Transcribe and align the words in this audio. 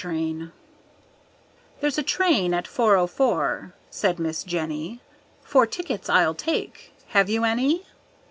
04 0.01 0.09
Train 0.11 0.51
"There's 1.79 1.97
a 1.99 2.01
train 2.01 2.55
at 2.55 2.65
4.04," 2.65 3.71
said 3.91 4.17
Miss 4.17 4.43
Jenny; 4.43 4.99
"Four 5.43 5.67
tickets 5.67 6.09
I'll 6.09 6.33
take. 6.33 6.91
Have 7.09 7.29
you 7.29 7.43
any?" 7.45 7.85